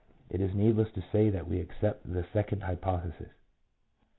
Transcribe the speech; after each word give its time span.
It 0.31 0.41
is 0.41 0.55
needless 0.55 0.89
to 0.93 1.03
say 1.11 1.29
that 1.29 1.47
we 1.47 1.59
accept 1.59 2.11
the 2.11 2.25
second 2.33 2.63
hypo 2.63 2.97
thesis. 3.01 3.29